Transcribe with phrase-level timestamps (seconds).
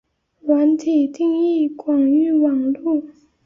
[0.41, 3.05] 软体定义广域网路。